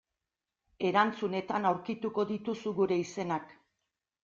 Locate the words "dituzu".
2.33-2.75